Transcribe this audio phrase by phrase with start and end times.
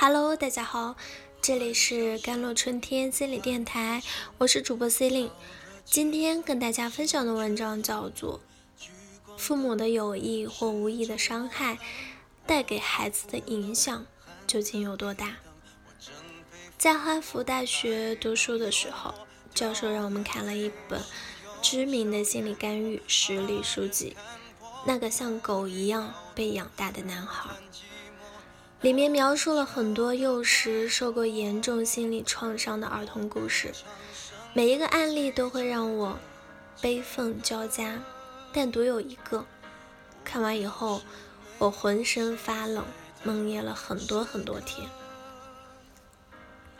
[0.00, 0.94] Hello，大家好，
[1.42, 4.00] 这里是甘露春天心理电台，
[4.38, 5.28] 我是主播 C 令。
[5.84, 8.40] 今天跟大家分享的文章叫做
[9.36, 11.78] 《父母的有意或无意的伤害
[12.46, 14.06] 带给孩子的影响
[14.46, 15.26] 究竟有多大》。
[16.78, 19.12] 在哈佛大学读书的时候，
[19.52, 21.02] 教授让我们看了一本
[21.60, 24.16] 知名的心理干预实例书籍，
[24.86, 27.50] 《那个像狗一样被养大的男孩》。
[28.80, 33.72] 里面描述了很多幼时受过严重心理创伤的儿童故事，
[34.54, 36.16] 每一个案例都会让我
[36.80, 38.00] 悲愤交加，
[38.52, 39.44] 但独有一个，
[40.24, 41.02] 看完以后
[41.58, 42.84] 我浑身发冷，
[43.24, 44.86] 梦魇了很多很多天。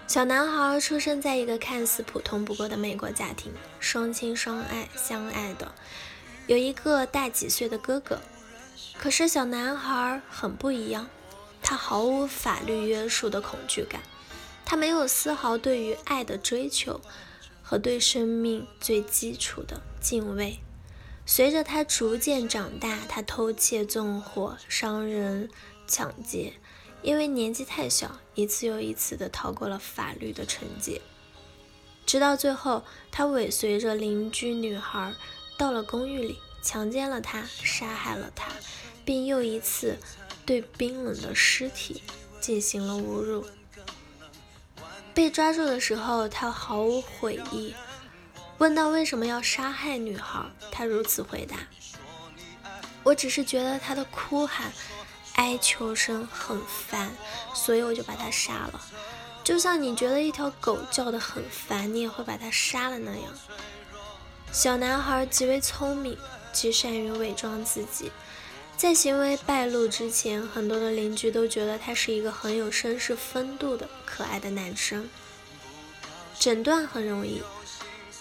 [0.07, 5.75] 小男孩出生在一个看似普通不过的美国家庭，双亲双爱相爱的，
[6.47, 8.21] 有一个大几岁的哥哥，
[8.97, 11.09] 可是小男孩很不一样。
[11.69, 14.01] 他毫无法律约束的恐惧感，
[14.65, 16.99] 他没有丝毫对于爱的追求
[17.63, 20.61] 和对生命最基础的敬畏。
[21.27, 25.51] 随着他逐渐长大，他偷窃、纵火、伤人、
[25.87, 26.55] 抢劫，
[27.03, 31.03] 因为年纪太小，一次又一次的逃过了法律的惩戒。
[32.07, 35.13] 直到最后，他尾随着邻居女孩
[35.59, 38.51] 到了公寓里，强奸了她，杀害了她，
[39.05, 39.99] 并又一次。
[40.49, 42.03] 对冰冷的尸体
[42.41, 43.47] 进行了侮辱。
[45.13, 47.75] 被抓住的时候，他毫无悔意。
[48.57, 51.59] 问到为什么要杀害女孩，他如此回答
[53.05, 54.73] ：“我只是觉得她的哭喊、
[55.35, 57.15] 哀求声很烦，
[57.55, 58.81] 所以我就把她杀了。
[59.45, 63.25] 就像你觉得一条狗叫得很烦，你也会把它杀了那样。”
[64.51, 66.17] 小男孩极为聪明，
[66.55, 68.11] 极善于伪装自己。
[68.79, 75.11] 在行为败露之前，很多的邻居都觉得他是一个很有绅士风度的可爱的男生。
[76.39, 77.43] 诊断很容易，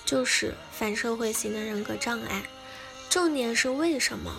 [0.04, 2.42] 就是反社会型的人格障碍。
[3.08, 4.34] 重点是为什么？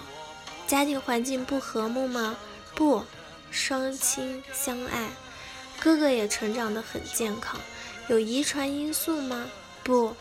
[0.66, 2.36] 家庭环境不和睦吗？
[2.74, 3.04] 不，
[3.52, 5.10] 双亲相爱，
[5.78, 7.60] 哥哥也成长得很健康。
[8.08, 9.46] 有遗传因素吗？
[9.84, 10.16] 不，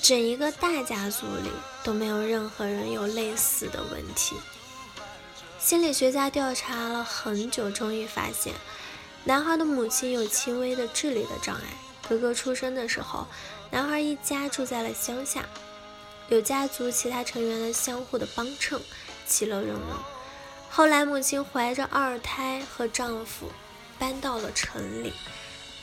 [0.00, 1.50] 整一个大家族里
[1.82, 4.36] 都没有任何人有类似的问题。
[5.58, 8.54] 心理学家调查了很久，终于发现，
[9.24, 11.62] 男孩的母亲有轻微的智力的障碍。
[12.08, 13.26] 哥哥出生的时候，
[13.72, 15.44] 男孩一家住在了乡下，
[16.28, 18.80] 有家族其他成员的相互的帮衬，
[19.26, 19.98] 其乐融融。
[20.70, 23.50] 后来，母亲怀着二胎和丈夫
[23.98, 25.12] 搬到了城里，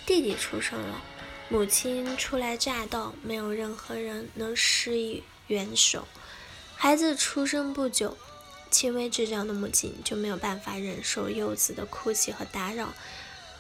[0.06, 1.02] 弟弟出生了，
[1.50, 6.08] 母亲初来乍到，没有任何人能施以援手。
[6.78, 8.18] 孩子出生不久。
[8.76, 12.94] 轻微智障的母亲就没有办法忍受幼子的哭泣和打扰，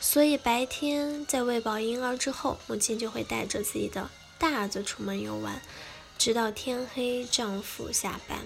[0.01, 5.61] 所以白天在喂饱婴儿之后，母亲就会带着自己的大儿子出门游玩，
[6.17, 8.39] 直到天黑，丈夫下班，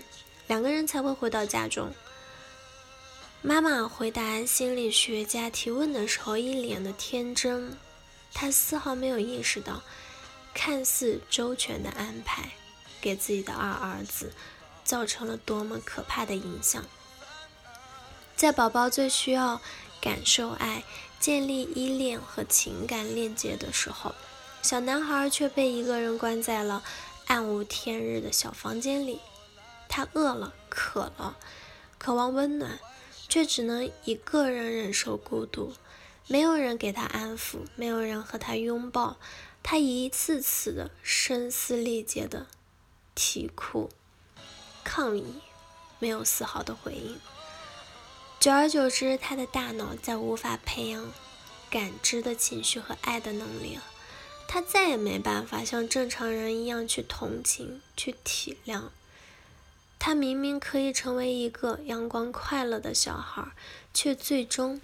[0.46, 1.92] 两个人才会回到家中。
[3.42, 7.76] 妈妈回答心理学家提问的时候，一脸的天真，
[8.32, 9.82] 她丝毫没有意识到，
[10.54, 12.52] 看似周全的安排，
[13.02, 14.32] 给自己的二儿子。
[14.90, 16.84] 造成了多么可怕的影响！
[18.36, 19.62] 在宝宝最需要
[20.02, 20.84] 感受爱、
[21.20, 24.16] 建立依恋和情感链接的时候，
[24.64, 26.82] 小男孩却被一个人关在了
[27.28, 29.20] 暗无天日的小房间里。
[29.88, 31.38] 他饿了、渴了，
[32.00, 32.80] 渴望温暖，
[33.28, 35.76] 却只能一个人忍受孤独。
[36.26, 39.18] 没有人给他安抚，没有人和他拥抱，
[39.62, 42.48] 他一次次的声嘶力竭的
[43.14, 43.92] 啼哭。
[44.92, 45.40] 抗议，
[46.00, 47.20] 没有丝毫的回应。
[48.40, 51.14] 久而久之，他的大脑再无法培养
[51.70, 53.84] 感知的情绪和爱的能力了。
[54.48, 58.86] 他再也没办法像正常人一样去同情、去体谅。
[60.00, 63.52] 他明明可以成为一个阳光快乐的小孩，
[63.94, 64.82] 却最终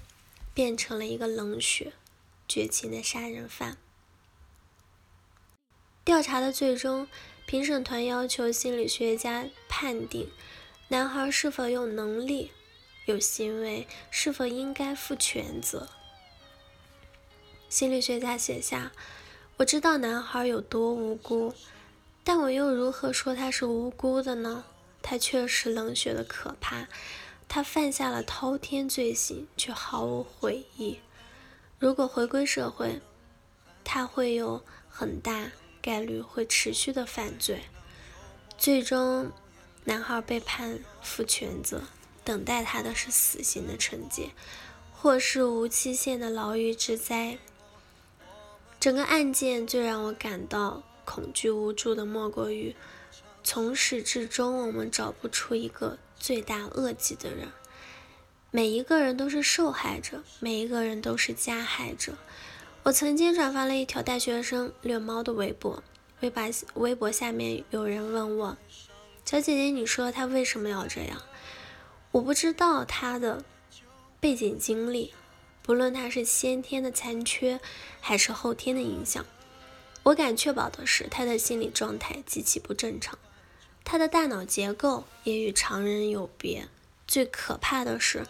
[0.54, 1.94] 变成了一个冷血、
[2.48, 3.78] 绝情的杀人犯。
[6.04, 7.08] 调查的最终。
[7.46, 10.30] 评审团要求心理学家判定
[10.88, 12.52] 男孩是否有能力、
[13.06, 15.88] 有行为，是否应该负全责。
[17.70, 18.92] 心理学家写下
[19.58, 21.54] ：“我知道男孩有多无辜，
[22.24, 24.66] 但我又如何说他是无辜的呢？
[25.02, 26.88] 他确实冷血的可怕，
[27.48, 31.00] 他犯下了滔天罪行，却毫无悔意。
[31.78, 33.02] 如果回归社会，
[33.84, 35.52] 他会有很大。”
[35.86, 37.62] 概率会持续的犯罪，
[38.58, 39.32] 最终
[39.84, 41.84] 男孩被判负全责，
[42.24, 44.32] 等待他的是死刑的惩戒，
[44.92, 47.38] 或是无期限的牢狱之灾。
[48.80, 52.76] 整个案件最让我感到恐惧无助的，莫过于
[53.44, 57.50] 从始至终我们找不出一个罪大恶极的人。
[58.50, 62.16] 每一个人都是受害者，每一个人都是加害者。
[62.86, 65.84] 我曾经转发了一条大学生虐猫的微博，
[66.20, 66.44] 微博
[66.76, 68.58] 微博下面有人问我
[69.26, 71.20] ：“小姐姐，你说他为什么要这样？”
[72.14, 73.44] 我不知道他的
[74.20, 75.16] 背景经历，
[75.64, 77.60] 不论他是先天的残缺
[78.02, 79.26] 还是后天的影响，
[80.04, 83.18] 我敢确保的是他的心理状态极其不正常，
[83.84, 86.68] 他的大脑结构也与常人有别。
[87.08, 88.28] 最可怕的是，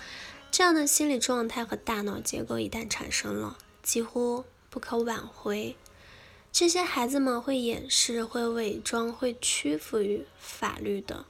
[0.49, 5.77] 这样的心理状态和大脑结构一旦产生了，几乎不可挽回。
[6.51, 11.25] 这些孩子们会掩饰、会伪装、会屈服于法律的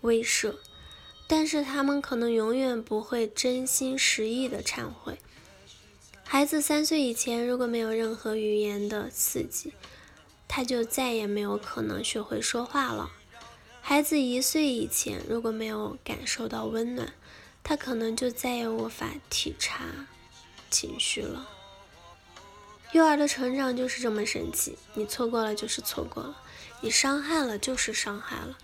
[0.00, 0.56] 威慑。
[1.28, 5.18] 但是他们可能永远不会真心实意的忏悔。
[6.24, 9.72] 孩子三岁以前如果没有任何语言的刺激，
[10.46, 13.10] 他就再也没有可能学会说话了。
[13.80, 17.14] 孩子一岁以前如果没有感受到温暖，
[17.62, 20.06] 他可能就再也无法体察
[20.70, 21.48] 情绪了。
[22.92, 26.36] 幼儿的成长就是这么神奇，你错过了就是错过了，
[26.80, 28.56] 你伤害了就是伤害了，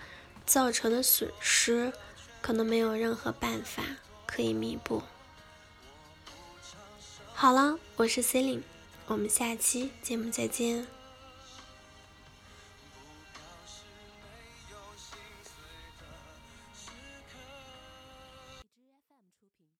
[0.47, 1.93] 造成的损失。
[2.41, 3.83] 可能没有任何办法
[4.25, 5.03] 可以弥补。
[7.35, 8.63] 好了，我是 c e l i n e
[9.07, 10.98] 我们下期节目再见。